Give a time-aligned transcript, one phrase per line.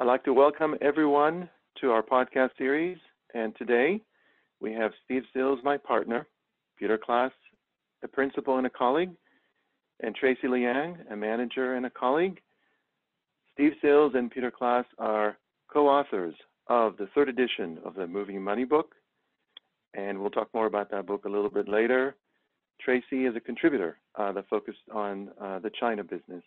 [0.00, 1.50] I'd like to welcome everyone
[1.80, 2.98] to our podcast series.
[3.34, 4.00] And today
[4.60, 6.28] we have Steve Sills, my partner,
[6.78, 7.32] Peter Klaas,
[8.04, 9.10] a principal and a colleague,
[9.98, 12.40] and Tracy Liang, a manager and a colleague.
[13.52, 16.36] Steve Sills and Peter Klaas are co-authors
[16.68, 18.94] of the third edition of the Movie Money book.
[19.94, 22.14] And we'll talk more about that book a little bit later.
[22.80, 26.44] Tracy is a contributor uh, that focused on uh, the China business,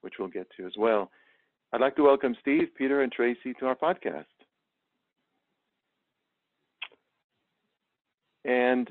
[0.00, 1.10] which we'll get to as well.
[1.72, 4.24] I'd like to welcome Steve, Peter, and Tracy to our podcast.
[8.44, 8.88] And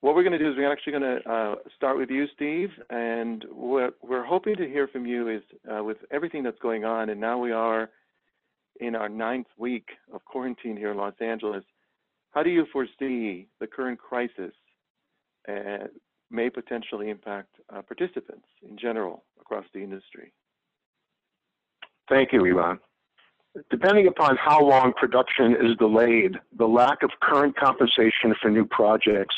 [0.00, 2.70] what we're going to do is we're actually going to uh, start with you, Steve.
[2.90, 5.42] And what we're hoping to hear from you is
[5.72, 7.90] uh, with everything that's going on, and now we are
[8.80, 11.64] in our ninth week of quarantine here in Los Angeles.
[12.32, 14.52] How do you foresee the current crisis
[15.48, 15.86] uh,
[16.30, 20.32] may potentially impact uh, participants in general across the industry?
[22.08, 22.78] Thank you, Ilan.
[23.70, 29.34] Depending upon how long production is delayed, the lack of current compensation for new projects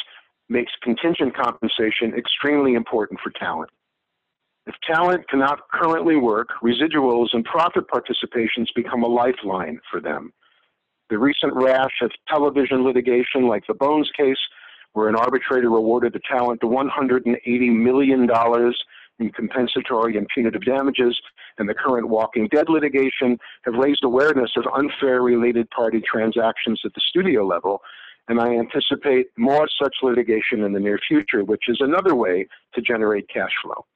[0.48, 3.70] makes contingent compensation extremely important for talent.
[4.66, 10.32] If talent cannot currently work, residuals and profit participations become a lifeline for them.
[11.10, 14.36] The recent rash of television litigation, like the Bones case,
[14.92, 17.24] where an arbitrator awarded the talent $180
[17.76, 18.28] million
[19.18, 21.18] in compensatory and punitive damages,
[21.58, 26.94] and the current Walking Dead litigation have raised awareness of unfair related party transactions at
[26.94, 27.80] the studio level.
[28.28, 32.82] And I anticipate more such litigation in the near future, which is another way to
[32.82, 33.86] generate cash flow.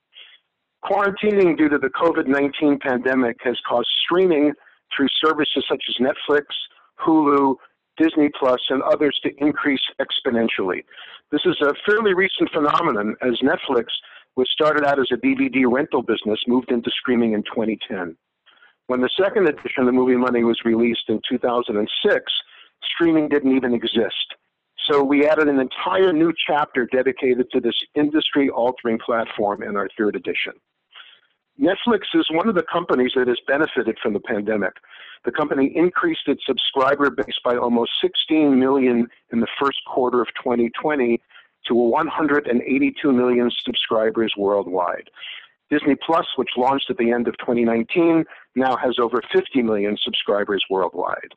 [0.84, 4.52] Quarantining due to the COVID 19 pandemic has caused streaming
[4.96, 6.44] through services such as Netflix,
[7.06, 7.56] Hulu,
[7.98, 10.84] Disney Plus, and others to increase exponentially.
[11.30, 13.86] This is a fairly recent phenomenon as Netflix,
[14.34, 18.16] which started out as a DVD rental business, moved into streaming in 2010.
[18.86, 22.32] When the second edition of the movie Money was released in 2006,
[22.94, 24.34] streaming didn't even exist.
[24.90, 29.88] So we added an entire new chapter dedicated to this industry altering platform in our
[29.96, 30.54] third edition.
[31.60, 34.72] Netflix is one of the companies that has benefited from the pandemic.
[35.24, 40.28] The company increased its subscriber base by almost 16 million in the first quarter of
[40.42, 41.20] 2020
[41.68, 45.08] to 182 million subscribers worldwide.
[45.70, 48.24] Disney Plus, which launched at the end of 2019,
[48.54, 51.34] now has over 50 million subscribers worldwide.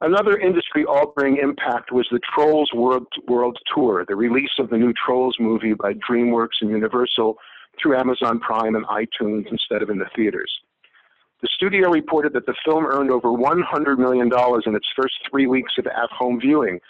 [0.00, 4.92] Another industry altering impact was the Trolls World, World Tour, the release of the new
[4.92, 7.36] Trolls movie by DreamWorks and Universal
[7.80, 10.52] through Amazon Prime and iTunes instead of in the theaters.
[11.40, 14.28] The studio reported that the film earned over $100 million
[14.66, 16.80] in its first three weeks of at home viewing.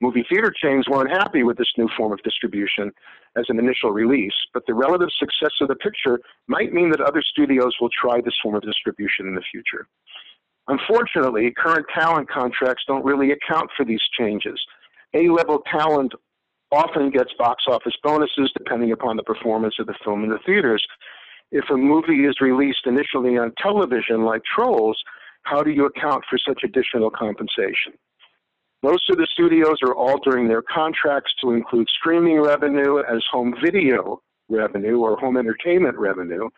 [0.00, 2.92] Movie theater chains weren't happy with this new form of distribution
[3.36, 7.22] as an initial release, but the relative success of the picture might mean that other
[7.22, 9.88] studios will try this form of distribution in the future.
[10.68, 14.60] Unfortunately, current talent contracts don't really account for these changes.
[15.14, 16.12] A level talent
[16.70, 20.86] often gets box office bonuses depending upon the performance of the film in the theaters.
[21.50, 25.02] If a movie is released initially on television, like Trolls,
[25.42, 27.94] how do you account for such additional compensation?
[28.82, 34.22] Most of the studios are altering their contracts to include streaming revenue as home video
[34.48, 36.48] revenue or home entertainment revenue,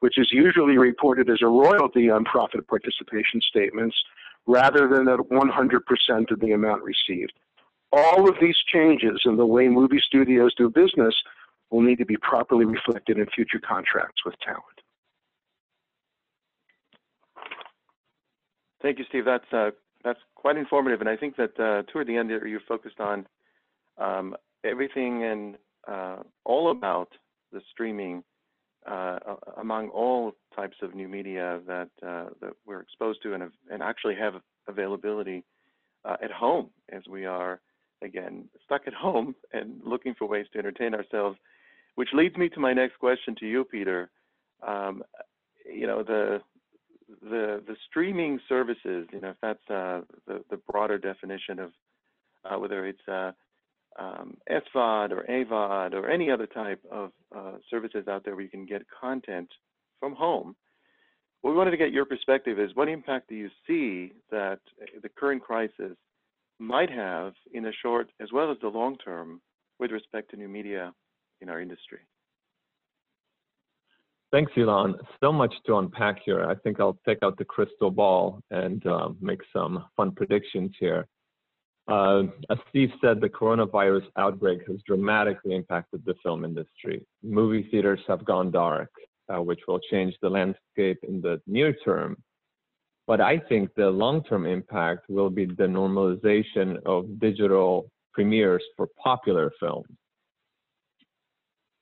[0.00, 3.96] which is usually reported as a royalty on profit participation statements
[4.46, 7.32] rather than at 100% of the amount received.
[7.92, 11.14] All of these changes in the way movie studios do business
[11.70, 14.64] will need to be properly reflected in future contracts with talent.
[18.82, 19.24] Thank you, Steve.
[19.24, 19.70] That's uh,
[20.04, 23.26] that's quite informative, and I think that uh, toward the end you focused on
[23.98, 24.34] um,
[24.64, 25.56] everything and
[25.86, 27.08] uh, all about
[27.52, 28.22] the streaming
[28.86, 29.18] uh,
[29.58, 34.34] among all types of new media that that we're exposed to and actually have
[34.68, 35.44] availability
[36.22, 37.60] at home as we are
[38.02, 41.38] again, stuck at home and looking for ways to entertain ourselves,
[41.94, 44.10] which leads me to my next question to you, Peter.
[44.66, 45.02] Um,
[45.64, 46.40] you know, the
[47.22, 51.72] the the streaming services, you know, if that's uh, the the broader definition of
[52.44, 53.32] uh, whether it's uh,
[53.98, 58.50] um, SVOD or AVOD or any other type of uh, services out there where you
[58.50, 59.48] can get content
[59.98, 60.56] from home.
[61.42, 64.60] What we wanted to get your perspective is what impact do you see that
[65.02, 65.96] the current crisis
[66.58, 69.40] might have in the short as well as the long term
[69.78, 70.92] with respect to new media
[71.40, 72.00] in our industry?
[74.32, 74.94] Thanks, Ilan.
[75.20, 76.44] So much to unpack here.
[76.44, 81.06] I think I'll take out the crystal ball and uh, make some fun predictions here.
[81.88, 87.04] Uh, as Steve said, the coronavirus outbreak has dramatically impacted the film industry.
[87.24, 88.90] Movie theaters have gone dark,
[89.28, 92.16] uh, which will change the landscape in the near term
[93.08, 99.50] But I think the long-term impact will be the normalization of digital premieres for popular
[99.58, 99.88] films.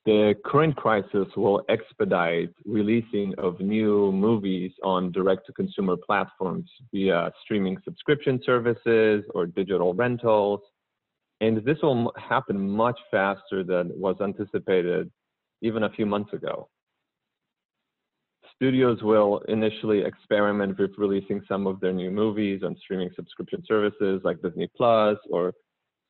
[0.09, 8.41] The current crisis will expedite releasing of new movies on direct-to-consumer platforms via streaming subscription
[8.43, 10.61] services or digital rentals.
[11.41, 15.11] And this will happen much faster than was anticipated
[15.61, 16.67] even a few months ago
[18.55, 24.19] studios will initially experiment with releasing some of their new movies on streaming subscription services
[24.25, 25.53] like Disney Plus or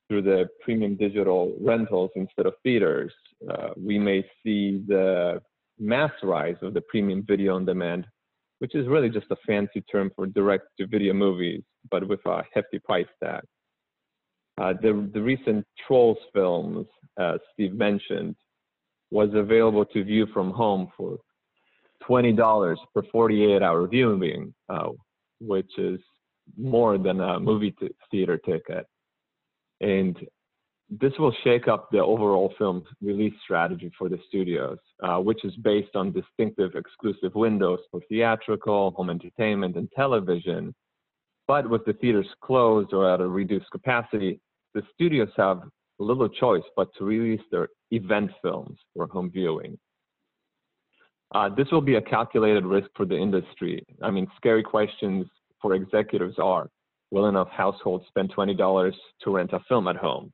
[0.07, 3.13] through the premium digital rentals instead of theaters.
[3.47, 5.41] Uh, we may see the
[5.79, 8.05] mass rise of the premium video on demand,
[8.59, 12.43] which is really just a fancy term for direct to video movies, but with a
[12.53, 13.41] hefty price tag.
[14.59, 16.85] Uh, the, the recent Trolls films,
[17.17, 18.35] as Steve mentioned,
[19.09, 21.17] was available to view from home for
[22.07, 24.89] $20 per 48 hour viewing, uh,
[25.39, 25.99] which is
[26.57, 27.73] more than a movie
[28.11, 28.85] theater ticket.
[29.81, 30.17] And
[30.89, 35.55] this will shake up the overall film release strategy for the studios, uh, which is
[35.57, 40.73] based on distinctive exclusive windows for theatrical, home entertainment, and television.
[41.47, 44.39] But with the theaters closed or at a reduced capacity,
[44.73, 45.61] the studios have
[45.99, 49.77] little choice but to release their event films for home viewing.
[51.35, 53.85] Uh, this will be a calculated risk for the industry.
[54.01, 55.27] I mean, scary questions
[55.61, 56.69] for executives are,
[57.11, 58.93] will enough households spend $20
[59.23, 60.31] to rent a film at home?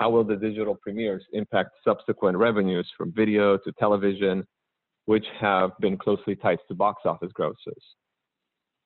[0.00, 4.46] How will the digital premieres impact subsequent revenues from video to television,
[5.04, 7.82] which have been closely tied to box office grosses?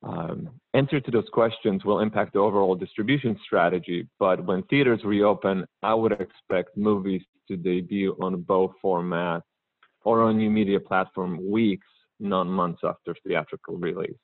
[0.03, 5.65] Um, answer to those questions will impact the overall distribution strategy, but when theaters reopen,
[5.85, 9.43] I would expect movies to debut on both formats
[10.05, 11.87] or on new media platform weeks,
[12.19, 14.19] not months after theatrical release.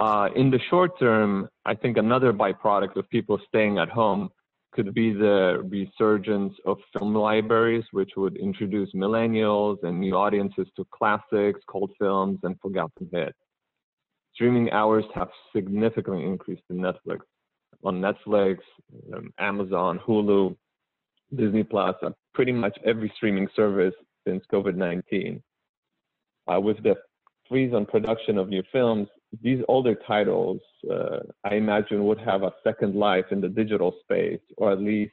[0.00, 4.30] Uh, in the short term, I think another byproduct of people staying at home
[4.74, 10.86] could be the resurgence of film libraries, which would introduce millennials and new audiences to
[10.92, 13.38] classics, cult films, and forgotten hits.
[14.34, 17.20] Streaming hours have significantly increased in Netflix.
[17.84, 18.58] On Netflix,
[19.14, 20.56] um, Amazon, Hulu,
[21.36, 21.94] Disney Plus,
[22.32, 23.94] pretty much every streaming service
[24.26, 25.40] since COVID-19.
[26.52, 26.96] Uh, with the
[27.48, 29.08] freeze on production of new films,
[29.42, 30.60] these older titles,
[30.90, 35.12] uh, I imagine, would have a second life in the digital space, or at least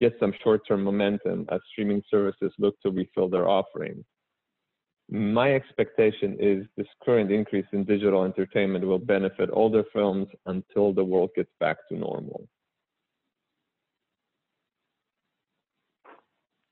[0.00, 4.04] get some short-term momentum as streaming services look to refill their offerings.
[5.08, 11.04] My expectation is this current increase in digital entertainment will benefit older films until the
[11.04, 12.48] world gets back to normal.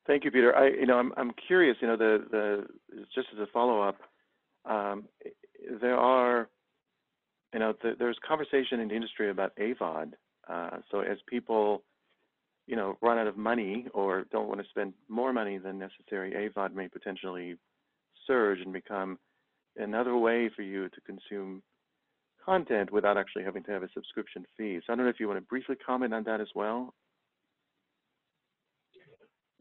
[0.07, 0.57] Thank you, Peter.
[0.57, 2.67] I, you know, I'm, I'm curious, you know, the, the,
[3.15, 3.99] just as a follow-up,
[4.65, 5.05] um,
[5.81, 6.49] there are,
[7.53, 10.13] you know, the, there's conversation in the industry about AVOD.
[10.49, 11.83] Uh, so as people,
[12.67, 16.33] you know, run out of money or don't want to spend more money than necessary,
[16.33, 17.57] AVOD may potentially
[18.27, 19.19] surge and become
[19.77, 21.63] another way for you to consume
[22.45, 24.81] content without actually having to have a subscription fee.
[24.87, 26.95] So I don't know if you want to briefly comment on that as well.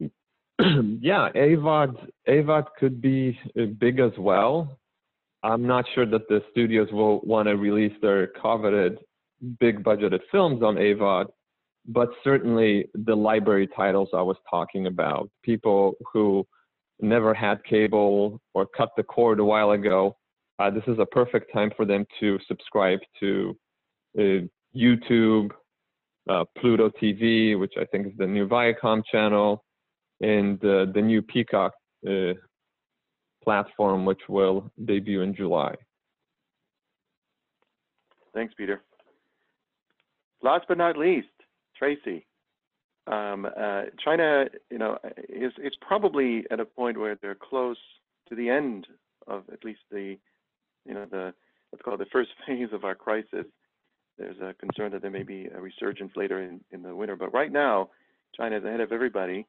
[0.00, 4.79] yeah, AVOD AVOD could be uh, big as well.
[5.42, 8.98] I'm not sure that the studios will want to release their coveted
[9.58, 11.26] big budgeted films on AVOD,
[11.86, 16.46] but certainly the library titles I was talking about, people who
[17.00, 20.16] never had cable or cut the cord a while ago,
[20.58, 23.56] uh, this is a perfect time for them to subscribe to
[24.18, 24.44] uh,
[24.76, 25.50] YouTube,
[26.28, 29.64] uh, Pluto TV, which I think is the new Viacom channel,
[30.20, 31.72] and uh, the new Peacock
[32.06, 32.34] uh,
[33.42, 35.74] platform, which will debut in July.
[38.34, 38.82] Thanks, Peter.
[40.42, 41.28] Last but not least,
[41.76, 42.26] Tracy.
[43.06, 47.78] Um, uh, China, you know, is it's probably at a point where they're close
[48.28, 48.86] to the end
[49.26, 50.16] of at least the,
[50.86, 51.34] you know, the
[51.72, 53.46] let's call it the first phase of our crisis.
[54.18, 57.32] There's a concern that there may be a resurgence later in, in the winter, but
[57.32, 57.88] right now,
[58.36, 59.46] China is ahead of everybody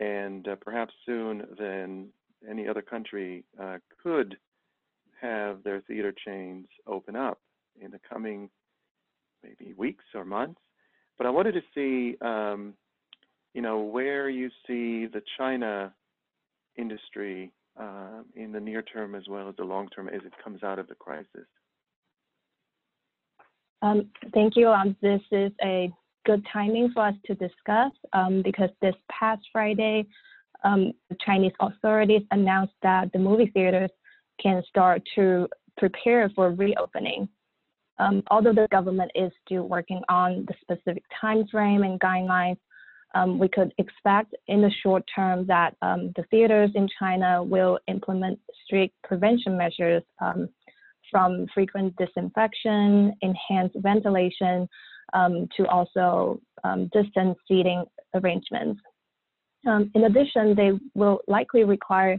[0.00, 2.08] and uh, perhaps soon then
[2.48, 4.36] any other country uh, could
[5.20, 7.38] have their theater chains open up
[7.80, 8.48] in the coming
[9.42, 10.60] maybe weeks or months.
[11.18, 12.74] But I wanted to see, um,
[13.54, 15.92] you know, where you see the China
[16.76, 20.62] industry uh, in the near term as well as the long term as it comes
[20.62, 21.46] out of the crisis.
[23.82, 24.68] Um, thank you.
[24.68, 25.90] Um, this is a
[26.26, 30.06] good timing for us to discuss um, because this past Friday,
[30.64, 33.90] um, the Chinese authorities announced that the movie theaters
[34.40, 37.28] can start to prepare for reopening.
[37.98, 42.56] Um, although the government is still working on the specific time frame and guidelines,
[43.14, 47.78] um, we could expect in the short term that um, the theaters in China will
[47.88, 50.48] implement strict prevention measures um,
[51.10, 54.68] from frequent disinfection, enhanced ventilation,
[55.12, 56.40] um, to also
[56.92, 58.80] distance seating arrangements.
[59.66, 62.18] Um, in addition, they will likely require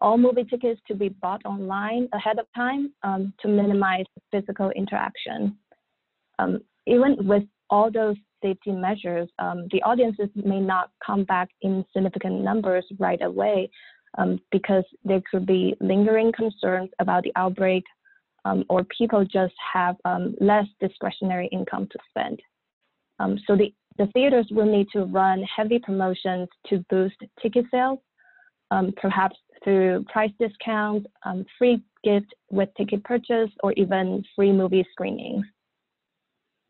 [0.00, 5.56] all movie tickets to be bought online ahead of time um, to minimize physical interaction.
[6.38, 11.84] Um, even with all those safety measures, um, the audiences may not come back in
[11.94, 13.70] significant numbers right away
[14.18, 17.84] um, because there could be lingering concerns about the outbreak
[18.44, 19.96] um, or people just have
[20.40, 22.40] less discretionary income to spend.
[23.46, 27.98] so the, the theaters will need to run heavy promotions to boost ticket sales
[28.72, 34.84] um, perhaps through price discounts, um, free gift with ticket purchase, or even free movie
[34.90, 35.44] screenings.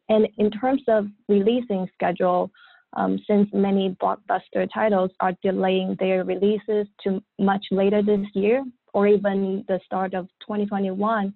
[0.08, 2.50] And in terms of releasing schedule,
[2.94, 9.06] um, since many blockbuster titles are delaying their releases to much later this year, or
[9.06, 11.32] even the start of 2021,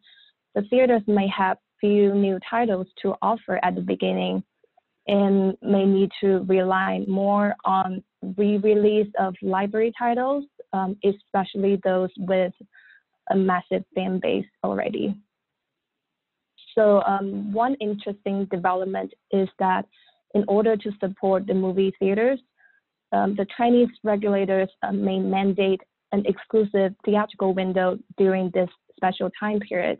[0.54, 4.42] the theaters may have few new titles to offer at the beginning
[5.06, 8.02] and may need to rely more on
[8.36, 12.52] re-release of library titles, um, especially those with
[13.30, 15.16] a massive fan base already.
[16.74, 19.86] So um, one interesting development is that
[20.34, 22.40] in order to support the movie theaters,
[23.12, 25.80] um, the Chinese regulators uh, may mandate
[26.12, 29.98] an exclusive theatrical window during this special time period.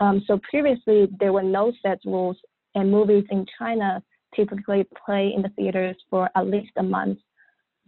[0.00, 2.36] Um, so previously, there were no set rules,
[2.74, 4.02] and movies in China
[4.34, 7.18] typically play in the theaters for at least a month.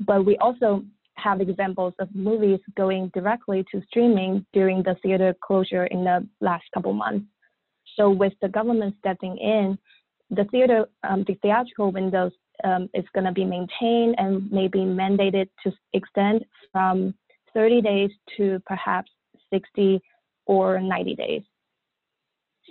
[0.01, 0.85] But we also
[1.17, 6.65] have examples of movies going directly to streaming during the theater closure in the last
[6.75, 7.27] couple months.
[7.97, 9.79] So with the government stepping in,
[10.31, 12.33] the theater, um, the theatrical windows
[12.65, 17.15] um, is going to be maintained and maybe mandated to extend from
[17.53, 19.11] 30 days to perhaps
[19.53, 20.01] 60
[20.47, 21.43] or 90 days.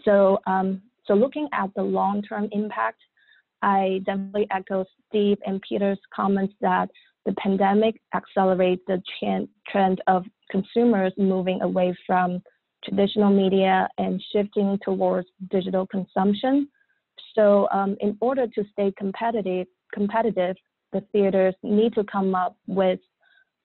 [0.03, 2.99] So, um, so looking at the long-term impact,
[3.63, 6.89] I definitely echo Steve and Peter's comments that
[7.25, 9.01] the pandemic accelerates the
[9.71, 12.41] trend of consumers moving away from
[12.83, 16.67] traditional media and shifting towards digital consumption.
[17.33, 20.57] So um, in order to stay competitive, competitive,
[20.91, 22.99] the theaters need to come up with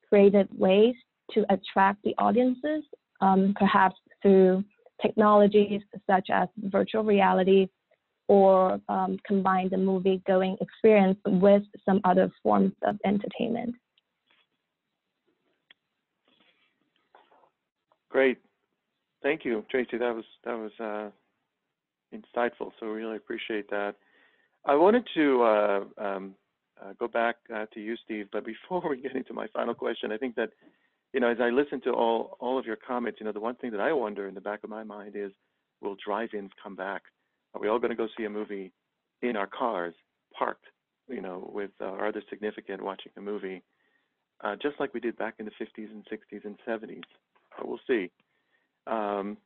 [0.09, 0.95] creative ways
[1.33, 2.85] to attract the audiences,
[3.21, 4.64] um, perhaps through
[5.02, 7.69] technologies such as virtual reality,
[8.28, 13.75] or um, combine the movie going experience with some other forms of entertainment.
[18.11, 18.38] Great.
[19.23, 19.99] Thank you, Tracy.
[19.99, 21.11] That was that was uh,
[22.14, 22.70] insightful.
[22.78, 23.97] So really appreciate that.
[24.64, 26.35] I wanted to uh, um,
[26.80, 28.28] uh, go back uh, to you, Steve.
[28.32, 30.50] But before we get into my final question, I think that
[31.12, 33.56] you know, as I listen to all all of your comments, you know, the one
[33.56, 35.32] thing that I wonder in the back of my mind is,
[35.80, 37.02] will drive-ins come back?
[37.55, 38.73] Are we all going to go see a movie
[39.23, 39.95] in our cars,
[40.37, 40.67] parked,
[41.09, 43.62] you know, with uh, our other significant watching a movie,
[44.45, 47.02] uh, just like we did back in the 50s and 60s and 70s?
[47.57, 48.11] But we'll see.
[48.87, 49.37] Um,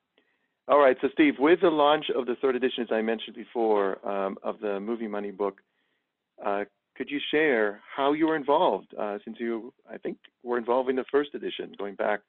[0.68, 4.06] all right, so Steve, with the launch of the third edition, as I mentioned before,
[4.09, 5.61] um, of the Movie Money book,
[6.44, 6.64] uh,
[6.97, 10.97] could you share how you were involved, uh, since you, I think, were involved in
[10.97, 12.21] the first edition going back,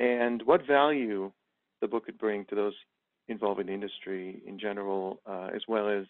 [0.00, 1.30] and what value
[1.80, 2.74] the book could bring to those
[3.28, 6.06] involving industry in general, uh, as well as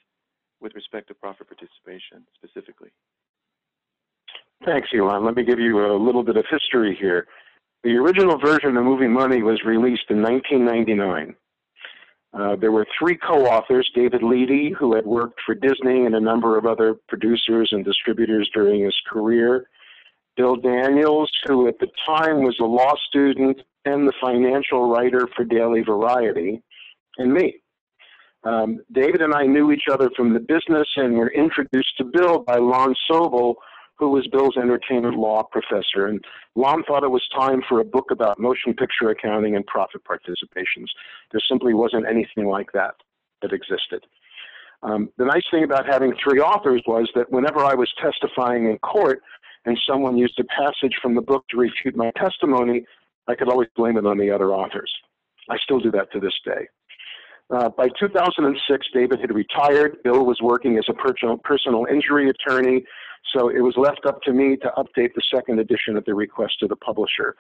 [0.61, 2.91] with respect to profit participation specifically?
[4.65, 5.25] Thanks, Ilan.
[5.25, 7.27] Let me give you a little bit of history here.
[7.83, 11.35] The original version of Movie Money was released in 1999.
[12.33, 16.57] Uh, there were three co-authors, David Leedy, who had worked for Disney and a number
[16.57, 19.67] of other producers and distributors during his career,
[20.37, 25.45] Bill Daniels, who at the time was a law student and the financial writer for
[25.45, 26.63] Daily Variety,
[27.19, 27.63] and me.
[28.45, 32.41] Um, David and I knew each other from the business and were introduced to Bill
[32.41, 33.55] by Lon Sobel,
[33.97, 36.07] who was Bill's entertainment law professor.
[36.07, 36.25] And
[36.57, 40.87] Lon thought it was time for a book about motion picture accounting and profit participations.
[41.31, 42.95] There simply wasn't anything like that
[43.43, 44.05] that existed.
[44.83, 48.79] Um, the nice thing about having three authors was that whenever I was testifying in
[48.79, 49.23] court
[49.65, 52.85] and someone used a passage from the book to refute my testimony,
[53.29, 54.93] I could always blame it on the other authors.
[55.49, 56.67] I still do that to this day.
[57.53, 60.03] Uh, by 2006, David had retired.
[60.03, 62.83] Bill was working as a personal, personal injury attorney,
[63.35, 66.63] so it was left up to me to update the second edition at the request
[66.63, 67.37] of the publisher.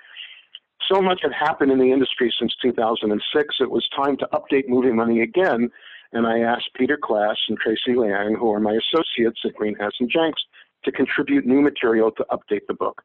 [0.91, 4.93] so much had happened in the industry since 2006, it was time to update Movie
[4.93, 5.71] Money again,
[6.13, 10.09] and I asked Peter Klass and Tracy Liang, who are my associates at Green Hasson
[10.15, 10.43] Janks,
[10.85, 13.03] to contribute new material to update the book.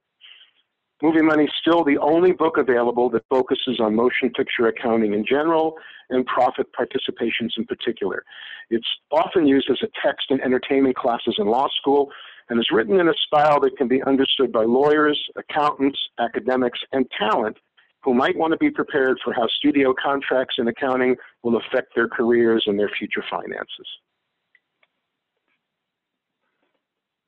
[1.02, 5.24] Movie Money is still the only book available that focuses on motion picture accounting in
[5.24, 5.76] general
[6.10, 8.24] and profit participations in particular.
[8.72, 12.10] It's often used as a text in entertainment classes in law school
[12.50, 17.06] and is written in a style that can be understood by lawyers, accountants, academics, and
[17.18, 17.58] talent
[18.04, 22.08] who might want to be prepared for how studio contracts and accounting will affect their
[22.08, 23.88] careers and their future finances.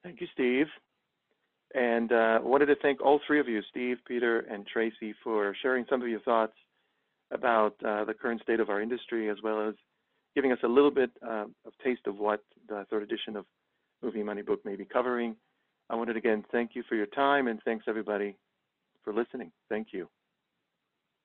[0.03, 0.67] Thank you, Steve.
[1.73, 5.85] And uh, wanted to thank all three of you, Steve, Peter, and Tracy, for sharing
[5.89, 6.53] some of your thoughts
[7.31, 9.75] about uh, the current state of our industry, as well as
[10.35, 13.45] giving us a little bit uh, of taste of what the third edition of
[14.01, 15.35] Movie Money Book may be covering.
[15.89, 18.35] I wanted to again thank you for your time and thanks everybody
[19.03, 19.51] for listening.
[19.69, 20.07] Thank you.